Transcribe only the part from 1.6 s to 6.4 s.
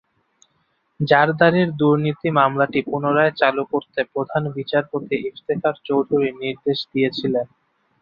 দুর্নীতির মামলাটি পুনরায় চালু করতে প্রধান বিচারপতি ইফতিখার চৌধুরী